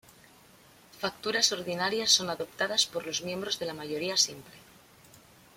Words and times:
Facturas 1.01 1.47
ordinarias 1.57 2.11
son 2.17 2.27
adoptadas 2.31 2.83
por 2.91 3.05
los 3.05 3.21
miembros 3.21 3.59
de 3.59 3.67
la 3.67 3.75
mayoría 3.75 4.17
simple. 4.17 4.55